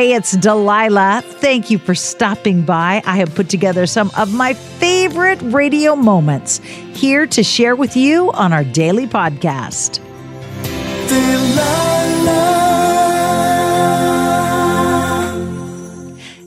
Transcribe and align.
Hey, 0.00 0.14
it's 0.14 0.32
Delilah. 0.32 1.20
Thank 1.22 1.70
you 1.70 1.76
for 1.76 1.94
stopping 1.94 2.62
by. 2.62 3.02
I 3.04 3.18
have 3.18 3.34
put 3.34 3.50
together 3.50 3.86
some 3.86 4.10
of 4.16 4.32
my 4.32 4.54
favorite 4.54 5.38
radio 5.42 5.94
moments 5.94 6.56
here 6.94 7.26
to 7.26 7.42
share 7.42 7.76
with 7.76 7.98
you 7.98 8.32
on 8.32 8.54
our 8.54 8.64
daily 8.64 9.06
podcast. 9.06 9.98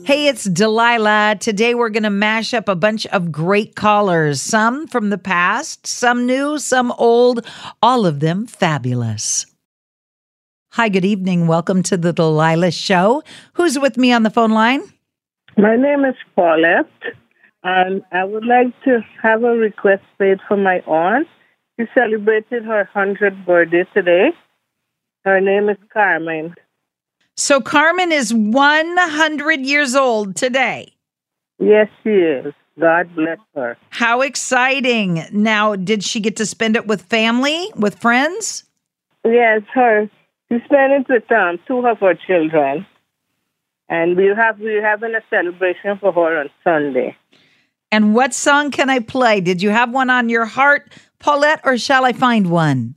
Hey, 0.04 0.26
it's 0.26 0.42
Delilah. 0.42 1.36
Today 1.38 1.76
we're 1.76 1.90
going 1.90 2.02
to 2.02 2.10
mash 2.10 2.54
up 2.54 2.68
a 2.68 2.74
bunch 2.74 3.06
of 3.06 3.30
great 3.30 3.76
callers, 3.76 4.42
some 4.42 4.88
from 4.88 5.10
the 5.10 5.18
past, 5.18 5.86
some 5.86 6.26
new, 6.26 6.58
some 6.58 6.90
old, 6.98 7.46
all 7.80 8.04
of 8.04 8.18
them 8.18 8.48
fabulous. 8.48 9.46
Hi, 10.74 10.88
good 10.88 11.04
evening. 11.04 11.46
Welcome 11.46 11.84
to 11.84 11.96
the 11.96 12.12
Delilah 12.12 12.72
Show. 12.72 13.22
Who's 13.52 13.78
with 13.78 13.96
me 13.96 14.10
on 14.10 14.24
the 14.24 14.28
phone 14.28 14.50
line? 14.50 14.82
My 15.56 15.76
name 15.76 16.04
is 16.04 16.16
Paulette, 16.34 16.90
and 17.62 18.02
I 18.10 18.24
would 18.24 18.44
like 18.44 18.74
to 18.82 18.98
have 19.22 19.44
a 19.44 19.50
request 19.50 20.02
made 20.18 20.40
for 20.48 20.56
my 20.56 20.80
aunt. 20.80 21.28
She 21.78 21.86
celebrated 21.94 22.64
her 22.64 22.90
100th 22.92 23.46
birthday 23.46 23.84
today. 23.94 24.30
Her 25.24 25.40
name 25.40 25.68
is 25.68 25.76
Carmen. 25.92 26.56
So 27.36 27.60
Carmen 27.60 28.10
is 28.10 28.34
100 28.34 29.60
years 29.60 29.94
old 29.94 30.34
today. 30.34 30.92
Yes, 31.60 31.86
she 32.02 32.10
is. 32.10 32.52
God 32.80 33.14
bless 33.14 33.38
her. 33.54 33.76
How 33.90 34.22
exciting. 34.22 35.24
Now, 35.30 35.76
did 35.76 36.02
she 36.02 36.18
get 36.18 36.34
to 36.38 36.44
spend 36.44 36.74
it 36.74 36.88
with 36.88 37.02
family, 37.02 37.70
with 37.76 38.00
friends? 38.00 38.64
Yes, 39.24 39.62
her. 39.72 40.10
It 40.50 40.62
with 41.08 41.32
um, 41.32 41.58
two 41.66 41.86
of 41.86 41.98
her 41.98 42.14
children. 42.14 42.86
And 43.88 44.16
we 44.16 44.26
have 44.26 44.58
we're 44.58 44.84
having 44.84 45.14
a 45.14 45.20
celebration 45.28 45.98
for 45.98 46.12
her 46.12 46.40
on 46.40 46.50
Sunday. 46.62 47.16
And 47.92 48.14
what 48.14 48.34
song 48.34 48.70
can 48.70 48.90
I 48.90 49.00
play? 49.00 49.40
Did 49.40 49.62
you 49.62 49.70
have 49.70 49.90
one 49.90 50.10
on 50.10 50.28
your 50.28 50.46
heart, 50.46 50.92
Paulette, 51.18 51.60
or 51.64 51.78
shall 51.78 52.04
I 52.04 52.12
find 52.12 52.50
one? 52.50 52.94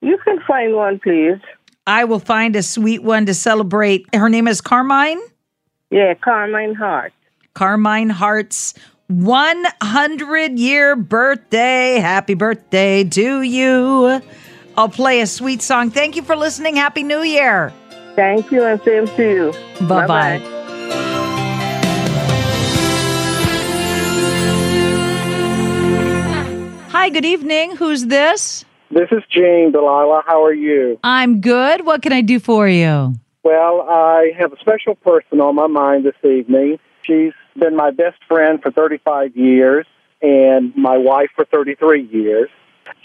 You 0.00 0.18
can 0.22 0.38
find 0.46 0.74
one, 0.74 1.00
please. 1.00 1.40
I 1.86 2.04
will 2.04 2.18
find 2.18 2.56
a 2.56 2.62
sweet 2.62 3.02
one 3.02 3.26
to 3.26 3.34
celebrate. 3.34 4.06
Her 4.14 4.28
name 4.28 4.48
is 4.48 4.60
Carmine? 4.60 5.20
Yeah, 5.90 6.14
Carmine 6.14 6.74
Hart. 6.74 7.12
Carmine 7.54 8.10
Hart's 8.10 8.74
100 9.08 10.58
year 10.58 10.96
birthday. 10.96 11.98
Happy 12.00 12.34
birthday 12.34 13.04
to 13.04 13.42
you. 13.42 14.20
I'll 14.76 14.88
play 14.88 15.20
a 15.20 15.26
sweet 15.26 15.62
song. 15.62 15.90
Thank 15.90 16.16
you 16.16 16.22
for 16.22 16.34
listening. 16.34 16.76
Happy 16.76 17.02
New 17.02 17.22
Year. 17.22 17.72
Thank 18.16 18.50
you, 18.50 18.64
and 18.64 18.80
same 18.82 19.06
to 19.06 19.22
you. 19.22 19.86
Bye 19.86 20.06
bye. 20.06 20.54
Hi, 26.90 27.10
good 27.10 27.24
evening. 27.24 27.76
Who's 27.76 28.06
this? 28.06 28.64
This 28.90 29.08
is 29.10 29.22
Gene, 29.28 29.72
Delilah. 29.72 30.22
How 30.26 30.44
are 30.44 30.54
you? 30.54 30.98
I'm 31.02 31.40
good. 31.40 31.84
What 31.84 32.02
can 32.02 32.12
I 32.12 32.20
do 32.20 32.38
for 32.38 32.68
you? 32.68 33.14
Well, 33.42 33.82
I 33.82 34.32
have 34.38 34.52
a 34.52 34.58
special 34.60 34.94
person 34.94 35.40
on 35.40 35.54
my 35.54 35.66
mind 35.66 36.04
this 36.04 36.14
evening. 36.24 36.78
She's 37.02 37.32
been 37.58 37.76
my 37.76 37.90
best 37.90 38.16
friend 38.26 38.62
for 38.62 38.70
35 38.70 39.36
years 39.36 39.86
and 40.22 40.74
my 40.76 40.96
wife 40.96 41.28
for 41.36 41.44
33 41.44 42.04
years. 42.04 42.48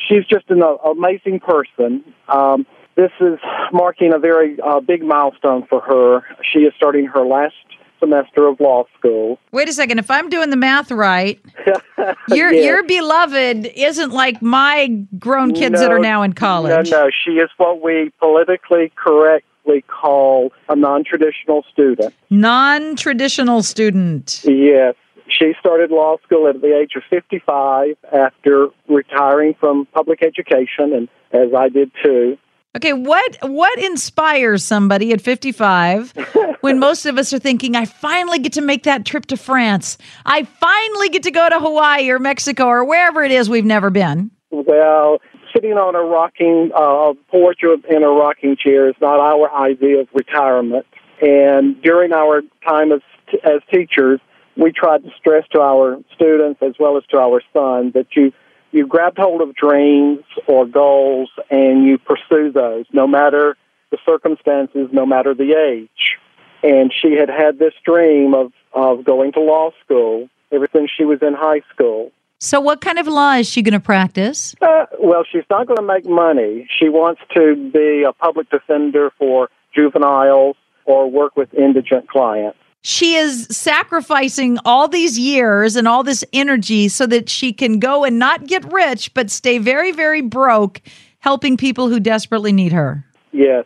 She's 0.07 0.25
just 0.25 0.49
an 0.49 0.63
uh, 0.63 0.75
amazing 0.89 1.39
person. 1.39 2.03
Um, 2.27 2.65
this 2.95 3.11
is 3.21 3.39
marking 3.71 4.13
a 4.13 4.19
very 4.19 4.59
uh, 4.61 4.79
big 4.79 5.03
milestone 5.03 5.65
for 5.69 5.79
her. 5.81 6.23
She 6.51 6.59
is 6.59 6.73
starting 6.75 7.05
her 7.05 7.25
last 7.25 7.55
semester 7.99 8.47
of 8.47 8.59
law 8.59 8.85
school. 8.97 9.39
Wait 9.51 9.67
a 9.69 9.73
second. 9.73 9.99
If 9.99 10.09
I'm 10.09 10.29
doing 10.29 10.49
the 10.49 10.55
math 10.57 10.89
right, 10.91 11.39
your 12.29 12.51
Yes. 12.51 12.65
your 12.65 12.83
beloved 12.83 13.65
isn't 13.75 14.11
like 14.11 14.41
my 14.41 14.87
grown 15.17 15.53
kids 15.53 15.79
that 15.79 15.91
are 15.91 15.99
now 15.99 16.21
in 16.23 16.33
college. 16.33 16.89
No, 16.91 17.05
no, 17.05 17.09
she 17.25 17.31
is 17.31 17.49
what 17.57 17.81
we 17.81 18.11
politically 18.19 18.91
correctly 18.95 19.83
call 19.87 20.51
a 20.69 20.75
non-traditional 20.75 21.65
student. 21.71 22.13
Non-traditional 22.29 23.63
student. 23.63 24.41
Yes. 24.45 24.95
She 25.29 25.53
started 25.59 25.91
law 25.91 26.17
school 26.23 26.47
at 26.47 26.61
the 26.61 26.77
age 26.77 26.91
of 26.95 27.03
55 27.09 27.95
after 28.11 28.67
retiring 28.87 29.55
from 29.59 29.85
public 29.93 30.23
education, 30.23 30.93
and 30.93 31.09
as 31.31 31.53
I 31.55 31.69
did 31.69 31.91
too. 32.03 32.37
Okay, 32.77 32.93
what 32.93 33.37
what 33.41 33.79
inspires 33.79 34.63
somebody 34.63 35.11
at 35.11 35.21
55 35.21 36.13
when 36.61 36.77
most 36.77 37.05
of 37.05 37.17
us 37.17 37.33
are 37.33 37.39
thinking 37.39 37.75
I 37.75 37.85
finally 37.85 38.37
get 38.37 38.53
to 38.53 38.61
make 38.61 38.83
that 38.83 39.05
trip 39.05 39.25
to 39.27 39.37
France. 39.37 39.97
I 40.25 40.43
finally 40.43 41.09
get 41.09 41.23
to 41.23 41.31
go 41.31 41.49
to 41.49 41.59
Hawaii 41.59 42.09
or 42.09 42.19
Mexico 42.19 42.67
or 42.67 42.85
wherever 42.85 43.23
it 43.23 43.31
is 43.31 43.49
we've 43.49 43.65
never 43.65 43.89
been. 43.89 44.29
Well, 44.51 45.19
sitting 45.53 45.73
on 45.73 45.95
a 45.95 46.01
rocking 46.01 46.71
uh, 46.75 47.13
porch 47.29 47.61
in 47.63 48.03
a 48.03 48.07
rocking 48.07 48.55
chair 48.55 48.87
is 48.87 48.95
not 49.01 49.19
our 49.19 49.51
idea 49.51 50.01
of 50.01 50.07
retirement. 50.13 50.85
And 51.21 51.81
during 51.81 52.13
our 52.13 52.41
time 52.67 52.91
as 52.91 53.01
as 53.43 53.61
teachers, 53.71 54.19
we 54.59 54.71
tried 54.71 55.03
to 55.03 55.09
stress 55.17 55.47
to 55.53 55.61
our 55.61 55.97
students 56.13 56.61
as 56.61 56.73
well 56.79 56.97
as 56.97 57.03
to 57.11 57.17
our 57.17 57.41
son 57.53 57.91
that 57.95 58.07
you 58.15 58.31
you 58.71 58.85
grab 58.85 59.17
hold 59.17 59.41
of 59.41 59.55
dreams 59.55 60.23
or 60.45 60.67
goals 60.67 61.31
and 61.49 61.85
you 61.85 61.97
pursue 61.97 62.51
those, 62.51 62.85
no 62.93 63.07
matter 63.07 63.57
the 63.89 63.97
circumstances, 64.05 64.89
no 64.91 65.07
matter 65.07 65.33
the 65.33 65.53
age. 65.53 66.19
And 66.61 66.93
she 66.93 67.13
had 67.13 67.29
had 67.29 67.57
this 67.57 67.73
dream 67.83 68.33
of 68.33 68.51
of 68.73 69.03
going 69.03 69.31
to 69.33 69.39
law 69.39 69.71
school 69.83 70.29
ever 70.51 70.67
since 70.71 70.91
she 70.95 71.05
was 71.05 71.19
in 71.21 71.33
high 71.33 71.61
school. 71.73 72.11
So 72.41 72.61
what 72.61 72.79
kind 72.79 72.99
of 72.99 73.07
law 73.07 73.33
is 73.33 73.49
she 73.49 73.61
going 73.61 73.73
to 73.73 73.79
practice? 73.79 74.55
Uh, 74.61 74.85
well, 74.99 75.23
she's 75.29 75.43
not 75.49 75.67
going 75.67 75.77
to 75.77 75.83
make 75.83 76.05
money. 76.05 76.67
She 76.69 76.87
wants 76.87 77.21
to 77.33 77.55
be 77.73 78.03
a 78.03 78.13
public 78.13 78.49
defender 78.49 79.11
for 79.17 79.49
juveniles 79.75 80.55
or 80.85 81.09
work 81.09 81.35
with 81.35 81.53
indigent 81.53 82.07
clients. 82.07 82.57
She 82.81 83.15
is 83.15 83.45
sacrificing 83.51 84.57
all 84.63 84.87
these 84.87 85.19
years 85.19 85.75
and 85.75 85.87
all 85.87 86.03
this 86.03 86.23
energy 86.31 86.87
so 86.87 87.05
that 87.07 87.29
she 87.29 87.51
can 87.51 87.79
go 87.79 88.05
and 88.05 88.17
not 88.17 88.47
get 88.47 88.71
rich 88.71 89.13
but 89.13 89.29
stay 89.29 89.57
very 89.57 89.91
very 89.91 90.21
broke 90.21 90.81
helping 91.19 91.57
people 91.57 91.89
who 91.89 91.99
desperately 91.99 92.53
need 92.53 92.71
her. 92.71 93.05
Yes. 93.31 93.65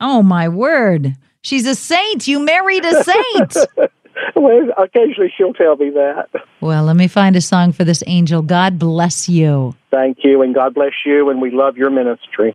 Oh 0.00 0.22
my 0.22 0.48
word. 0.48 1.14
She's 1.42 1.66
a 1.66 1.74
saint. 1.74 2.26
You 2.26 2.40
married 2.40 2.84
a 2.84 3.04
saint. 3.04 3.56
Well, 4.34 4.68
occasionally 4.78 5.32
she'll 5.36 5.52
tell 5.52 5.76
me 5.76 5.90
that. 5.90 6.28
well, 6.60 6.84
let 6.84 6.96
me 6.96 7.08
find 7.08 7.36
a 7.36 7.40
song 7.40 7.72
for 7.72 7.84
this 7.84 8.02
angel. 8.06 8.42
God 8.42 8.78
bless 8.78 9.28
you. 9.28 9.74
Thank 9.90 10.18
you, 10.24 10.40
and 10.42 10.54
God 10.54 10.74
bless 10.74 10.92
you, 11.04 11.30
and 11.30 11.40
we 11.42 11.50
love 11.50 11.76
your 11.76 11.90
ministry. 11.90 12.54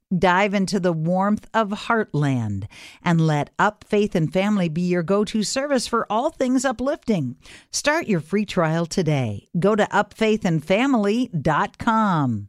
Dive 0.17 0.53
into 0.53 0.79
the 0.79 0.93
warmth 0.93 1.47
of 1.53 1.69
Heartland 1.69 2.67
and 3.03 3.19
let 3.21 3.49
Up 3.57 3.83
Faith 3.87 4.13
and 4.15 4.31
Family 4.31 4.69
be 4.69 4.81
your 4.81 5.01
go 5.03 5.23
to 5.25 5.43
service 5.43 5.87
for 5.87 6.05
all 6.09 6.29
things 6.29 6.63
uplifting. 6.65 7.37
Start 7.71 8.07
your 8.07 8.19
free 8.19 8.45
trial 8.45 8.85
today. 8.85 9.47
Go 9.57 9.75
to 9.75 9.85
upfaithandfamily.com. 9.85 12.47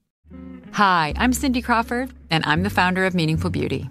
Hi, 0.72 1.12
I'm 1.16 1.32
Cindy 1.34 1.60
Crawford, 1.60 2.14
and 2.30 2.42
I'm 2.46 2.62
the 2.62 2.70
founder 2.70 3.04
of 3.04 3.14
Meaningful 3.14 3.50
Beauty. 3.50 3.90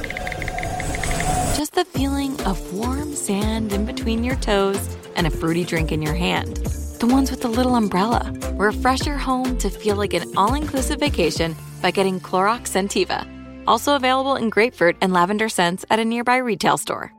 just 1.61 1.75
the 1.75 1.85
feeling 1.85 2.41
of 2.41 2.73
warm 2.73 3.13
sand 3.13 3.71
in 3.71 3.85
between 3.85 4.23
your 4.23 4.35
toes 4.37 4.97
and 5.15 5.27
a 5.27 5.29
fruity 5.29 5.63
drink 5.63 5.91
in 5.91 6.01
your 6.01 6.15
hand. 6.15 6.57
The 6.97 7.05
ones 7.05 7.29
with 7.29 7.41
the 7.41 7.49
little 7.49 7.75
umbrella. 7.75 8.33
Refresh 8.53 9.05
your 9.05 9.19
home 9.19 9.59
to 9.59 9.69
feel 9.69 9.95
like 9.95 10.15
an 10.15 10.23
all 10.35 10.55
inclusive 10.55 10.99
vacation 10.99 11.55
by 11.79 11.91
getting 11.91 12.19
Clorox 12.19 12.61
Scentiva. 12.61 13.27
Also 13.67 13.95
available 13.95 14.37
in 14.37 14.49
grapefruit 14.49 14.97
and 15.01 15.13
lavender 15.13 15.49
scents 15.49 15.85
at 15.91 15.99
a 15.99 16.03
nearby 16.03 16.37
retail 16.37 16.77
store. 16.77 17.13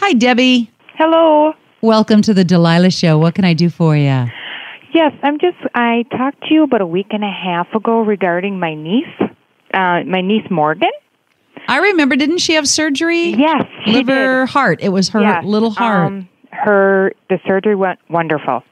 Hi, 0.00 0.12
Debbie. 0.12 0.72
Hello. 0.98 1.52
Welcome 1.82 2.22
to 2.22 2.34
the 2.34 2.42
Delilah 2.42 2.90
Show. 2.90 3.16
What 3.16 3.36
can 3.36 3.44
I 3.44 3.54
do 3.54 3.70
for 3.70 3.96
you? 3.96 4.26
Yes, 4.96 5.12
I'm 5.22 5.38
just. 5.38 5.58
I 5.74 6.06
talked 6.10 6.40
to 6.48 6.54
you 6.54 6.62
about 6.62 6.80
a 6.80 6.86
week 6.86 7.08
and 7.10 7.22
a 7.22 7.30
half 7.30 7.74
ago 7.74 8.00
regarding 8.00 8.58
my 8.58 8.74
niece, 8.74 9.04
uh, 9.74 10.02
my 10.06 10.22
niece 10.22 10.50
Morgan. 10.50 10.90
I 11.68 11.80
remember, 11.80 12.16
didn't 12.16 12.38
she 12.38 12.54
have 12.54 12.66
surgery? 12.66 13.24
Yes, 13.24 13.64
she 13.84 13.92
Liver, 13.92 14.46
did. 14.46 14.48
heart. 14.48 14.78
It 14.80 14.88
was 14.88 15.10
her 15.10 15.20
Yes, 15.20 15.44
little 15.44 15.70
heart. 15.70 16.06
Um, 16.06 16.28
her 16.50 17.12
the 17.28 17.38
surgery 17.46 17.74
went 17.74 17.98
wonderful. 18.08 18.62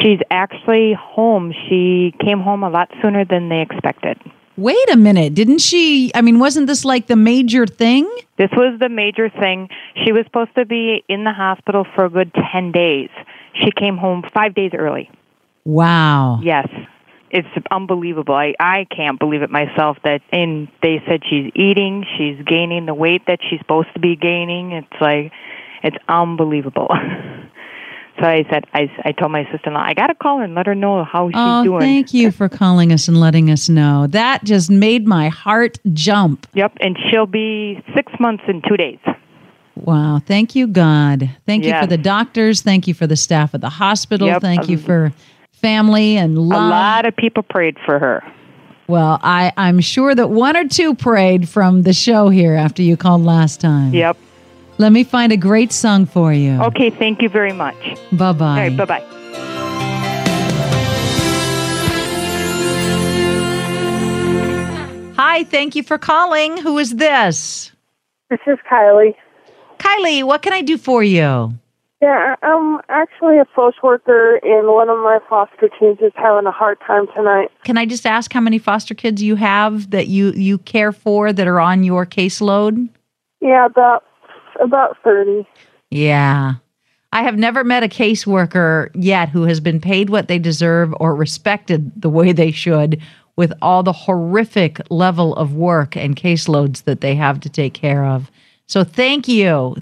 She's 0.00 0.18
actually 0.30 0.94
home. 0.98 1.52
She 1.68 2.14
came 2.24 2.40
home 2.40 2.62
a 2.62 2.70
lot 2.70 2.90
sooner 3.02 3.26
than 3.26 3.50
they 3.50 3.60
expected. 3.60 4.18
Wait 4.56 4.90
a 4.90 4.96
minute. 4.96 5.34
Didn't 5.34 5.58
she? 5.58 6.10
I 6.14 6.22
mean, 6.22 6.38
wasn't 6.38 6.68
this 6.68 6.86
like 6.86 7.06
the 7.06 7.16
major 7.16 7.66
thing? 7.66 8.10
This 8.38 8.50
was 8.56 8.80
the 8.80 8.88
major 8.88 9.28
thing. 9.28 9.68
She 10.06 10.10
was 10.10 10.24
supposed 10.24 10.54
to 10.54 10.64
be 10.64 11.04
in 11.06 11.24
the 11.24 11.34
hospital 11.34 11.84
for 11.94 12.06
a 12.06 12.08
good 12.08 12.32
10 12.50 12.72
days. 12.72 13.10
She 13.52 13.70
came 13.72 13.98
home 13.98 14.22
5 14.32 14.54
days 14.54 14.70
early. 14.72 15.10
Wow. 15.64 16.40
Yes. 16.42 16.68
It's 17.30 17.48
unbelievable. 17.70 18.34
I 18.34 18.54
I 18.60 18.86
can't 18.94 19.18
believe 19.18 19.42
it 19.42 19.50
myself 19.50 19.96
that 20.04 20.20
and 20.30 20.68
they 20.82 21.02
said 21.06 21.22
she's 21.28 21.50
eating, 21.56 22.04
she's 22.16 22.40
gaining 22.46 22.86
the 22.86 22.94
weight 22.94 23.22
that 23.26 23.40
she's 23.48 23.58
supposed 23.58 23.88
to 23.94 24.00
be 24.00 24.14
gaining. 24.14 24.72
It's 24.72 25.00
like 25.00 25.32
it's 25.82 25.96
unbelievable. 26.08 26.88
so 28.20 28.24
I 28.24 28.44
said 28.48 28.66
I 28.72 28.88
I 29.04 29.10
told 29.10 29.32
my 29.32 29.44
sister-in-law, 29.50 29.82
I 29.84 29.94
got 29.94 30.08
to 30.08 30.14
call 30.14 30.38
her 30.38 30.44
and 30.44 30.54
let 30.54 30.66
her 30.66 30.76
know 30.76 31.02
how 31.02 31.28
she's 31.28 31.34
oh, 31.36 31.64
doing. 31.64 31.80
thank 31.80 32.14
you 32.14 32.30
for 32.30 32.48
calling 32.48 32.92
us 32.92 33.08
and 33.08 33.18
letting 33.18 33.50
us 33.50 33.68
know. 33.68 34.06
That 34.06 34.44
just 34.44 34.70
made 34.70 35.04
my 35.08 35.28
heart 35.28 35.80
jump. 35.92 36.46
Yep, 36.54 36.76
and 36.80 36.96
she'll 37.10 37.26
be 37.26 37.82
6 37.96 38.12
months 38.20 38.44
in 38.46 38.62
2 38.68 38.76
days. 38.76 39.00
Wow. 39.74 40.20
Thank 40.24 40.54
you, 40.54 40.68
God. 40.68 41.30
Thank 41.46 41.64
you 41.64 41.74
for 41.80 41.86
the 41.86 41.98
doctors. 41.98 42.62
Thank 42.62 42.86
you 42.86 42.94
for 42.94 43.08
the 43.08 43.16
staff 43.16 43.54
at 43.54 43.60
the 43.60 43.68
hospital. 43.68 44.28
Yep. 44.28 44.40
Thank 44.40 44.68
you 44.68 44.78
for 44.78 45.12
family 45.64 46.16
and 46.18 46.36
A 46.36 46.40
lot 46.40 47.06
of 47.06 47.16
people 47.16 47.42
prayed 47.42 47.78
for 47.86 47.98
her. 47.98 48.22
Well, 48.86 49.18
I, 49.22 49.50
I'm 49.56 49.80
sure 49.80 50.14
that 50.14 50.28
one 50.28 50.58
or 50.58 50.68
two 50.68 50.94
prayed 50.94 51.48
from 51.48 51.82
the 51.82 51.94
show 51.94 52.28
here 52.28 52.54
after 52.54 52.82
you 52.82 52.98
called 52.98 53.22
last 53.22 53.62
time. 53.62 53.94
Yep. 53.94 54.18
Let 54.76 54.92
me 54.92 55.04
find 55.04 55.32
a 55.32 55.38
great 55.38 55.72
song 55.72 56.04
for 56.04 56.34
you. 56.34 56.60
Okay, 56.64 56.90
thank 56.90 57.22
you 57.22 57.30
very 57.30 57.52
much. 57.54 57.76
Bye 58.12 58.32
bye. 58.32 58.44
All 58.44 58.56
right, 58.56 58.76
bye-bye. 58.76 59.04
Hi, 65.16 65.44
thank 65.44 65.76
you 65.76 65.82
for 65.82 65.96
calling. 65.96 66.58
Who 66.58 66.76
is 66.76 66.96
this? 66.96 67.72
This 68.28 68.40
is 68.46 68.58
Kylie. 68.70 69.14
Kylie, 69.78 70.24
what 70.24 70.42
can 70.42 70.52
I 70.52 70.60
do 70.60 70.76
for 70.76 71.02
you? 71.02 71.54
Yeah, 72.02 72.34
I'm 72.42 72.80
actually 72.88 73.38
a 73.38 73.46
social 73.56 73.78
worker, 73.82 74.38
and 74.42 74.68
one 74.68 74.90
of 74.90 74.98
my 74.98 75.20
foster 75.28 75.68
kids 75.68 76.00
is 76.00 76.12
having 76.16 76.46
a 76.46 76.50
hard 76.50 76.78
time 76.86 77.06
tonight. 77.16 77.50
Can 77.64 77.78
I 77.78 77.86
just 77.86 78.04
ask 78.04 78.32
how 78.32 78.40
many 78.40 78.58
foster 78.58 78.94
kids 78.94 79.22
you 79.22 79.36
have 79.36 79.90
that 79.90 80.08
you, 80.08 80.32
you 80.32 80.58
care 80.58 80.92
for 80.92 81.32
that 81.32 81.46
are 81.46 81.60
on 81.60 81.82
your 81.82 82.04
caseload? 82.04 82.90
Yeah, 83.40 83.64
about 83.66 84.04
about 84.62 84.96
thirty. 85.02 85.46
Yeah. 85.90 86.54
I 87.12 87.22
have 87.22 87.38
never 87.38 87.62
met 87.62 87.84
a 87.84 87.88
caseworker 87.88 88.90
yet 88.94 89.28
who 89.28 89.44
has 89.44 89.60
been 89.60 89.80
paid 89.80 90.10
what 90.10 90.26
they 90.26 90.38
deserve 90.38 90.92
or 90.98 91.14
respected 91.14 91.92
the 92.02 92.10
way 92.10 92.32
they 92.32 92.50
should 92.50 93.00
with 93.36 93.52
all 93.62 93.84
the 93.84 93.92
horrific 93.92 94.80
level 94.90 95.34
of 95.36 95.54
work 95.54 95.96
and 95.96 96.16
caseloads 96.16 96.84
that 96.84 97.00
they 97.00 97.14
have 97.14 97.38
to 97.40 97.48
take 97.48 97.72
care 97.72 98.04
of. 98.04 98.30
So 98.66 98.82
thank 98.82 99.28
you. 99.28 99.76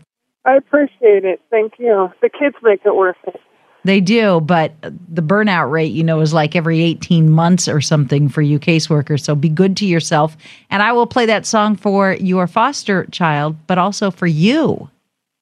I 0.45 0.57
appreciate 0.57 1.25
it. 1.25 1.41
Thank 1.51 1.75
you. 1.79 2.13
The 2.21 2.29
kids 2.29 2.57
make 2.63 2.81
it 2.85 2.95
worth 2.95 3.17
it. 3.27 3.41
They 3.85 4.01
do, 4.01 4.41
but 4.41 4.75
the 4.81 5.23
burnout 5.23 5.71
rate, 5.71 5.93
you 5.93 6.05
know, 6.05 6.21
is 6.21 6.33
like 6.33 6.55
every 6.55 6.83
18 6.83 7.31
months 7.31 7.67
or 7.67 7.81
something 7.81 8.29
for 8.29 8.41
you 8.41 8.61
caseworkers. 8.61 9.23
So 9.23 9.35
be 9.35 9.49
good 9.49 9.77
to 9.79 9.87
yourself. 9.87 10.37
And 10.71 10.83
I 10.83 10.93
will 10.93 11.07
play 11.07 11.27
that 11.27 11.47
song 11.47 11.75
for 11.75 12.13
your 12.13 12.47
foster 12.47 13.07
child, 13.07 13.57
but 13.67 13.79
also 13.79 14.13
for 14.13 14.29
you. 14.29 14.89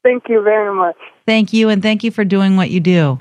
Thank 0.02 0.24
you 0.30 0.42
very 0.42 0.74
much. 0.74 0.96
Thank 1.26 1.52
you, 1.52 1.68
and 1.68 1.82
thank 1.82 2.02
you 2.02 2.10
for 2.10 2.24
doing 2.24 2.56
what 2.56 2.70
you 2.70 2.80
do. 2.80 3.20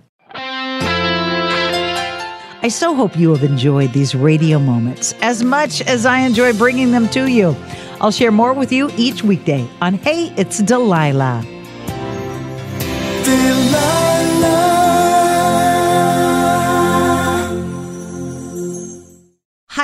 I 2.62 2.70
so 2.70 2.96
hope 2.96 3.18
you 3.18 3.34
have 3.34 3.44
enjoyed 3.44 3.92
these 3.94 4.16
radio 4.16 4.58
moments 4.60 5.14
as 5.22 5.44
much 5.44 5.82
as 5.82 6.06
I 6.06 6.20
enjoy 6.20 6.54
bringing 6.54 6.92
them 6.92 7.08
to 7.10 7.30
you. 7.30 7.56
I'll 8.00 8.12
share 8.12 8.32
more 8.32 8.54
with 8.54 8.72
you 8.72 8.90
each 8.96 9.24
weekday 9.24 9.68
on 9.82 9.96
Hey, 9.96 10.34
It's 10.38 10.60
Delilah. 10.60 11.59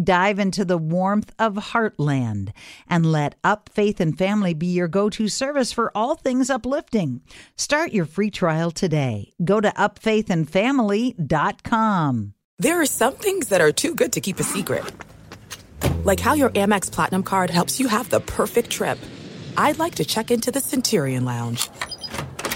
Dive 0.00 0.38
into 0.38 0.64
the 0.64 0.78
warmth 0.78 1.34
of 1.38 1.56
Heartland 1.56 2.52
and 2.88 3.04
let 3.04 3.34
Up 3.44 3.68
Faith 3.68 4.00
and 4.00 4.16
Family 4.16 4.54
be 4.54 4.68
your 4.68 4.88
go 4.88 5.10
to 5.10 5.28
service 5.28 5.70
for 5.70 5.92
all 5.94 6.14
things 6.14 6.48
uplifting. 6.48 7.20
Start 7.56 7.92
your 7.92 8.06
free 8.06 8.30
trial 8.30 8.70
today. 8.70 9.34
Go 9.44 9.60
to 9.60 9.68
upfaithandfamily.com. 9.68 12.34
There 12.58 12.80
are 12.80 12.86
some 12.86 13.12
things 13.14 13.48
that 13.48 13.60
are 13.60 13.72
too 13.72 13.94
good 13.94 14.12
to 14.12 14.22
keep 14.22 14.40
a 14.40 14.44
secret. 14.44 14.82
Like 16.04 16.20
how 16.20 16.32
your 16.32 16.48
Amex 16.50 16.90
Platinum 16.90 17.22
card 17.22 17.50
helps 17.50 17.78
you 17.78 17.88
have 17.88 18.08
the 18.08 18.20
perfect 18.20 18.70
trip. 18.70 18.98
I'd 19.58 19.78
like 19.78 19.96
to 19.96 20.06
check 20.06 20.30
into 20.30 20.50
the 20.50 20.60
Centurion 20.60 21.26
Lounge. 21.26 21.68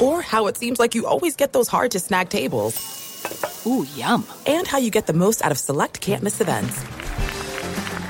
Or 0.00 0.22
how 0.22 0.46
it 0.46 0.56
seems 0.56 0.78
like 0.78 0.94
you 0.94 1.06
always 1.06 1.36
get 1.36 1.52
those 1.52 1.68
hard 1.68 1.90
to 1.90 2.00
snag 2.00 2.30
tables. 2.30 3.66
Ooh, 3.66 3.84
yum. 3.94 4.26
And 4.46 4.66
how 4.66 4.78
you 4.78 4.90
get 4.90 5.06
the 5.06 5.12
most 5.12 5.44
out 5.44 5.52
of 5.52 5.58
select 5.58 6.00
can't 6.00 6.22
miss 6.22 6.40
events. 6.40 6.82